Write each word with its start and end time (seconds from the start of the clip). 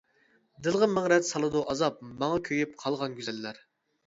دىلغا 0.67 0.87
مىڭ 0.93 1.09
رەت 1.13 1.27
سالىدۇ 1.27 1.61
ئازاب، 1.75 2.01
ماڭا 2.25 2.41
كۆيۈپ 2.49 2.75
قالغان 2.83 3.21
گۈزەللەر. 3.23 3.63